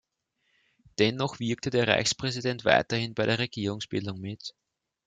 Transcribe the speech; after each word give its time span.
Dennoch 0.97 1.39
wirkte 1.39 1.69
der 1.69 1.87
Reichspräsident 1.87 2.65
weiterhin 2.65 3.13
bei 3.13 3.27
der 3.27 3.37
Regierungsbildung 3.37 4.19
mit. 4.19 4.55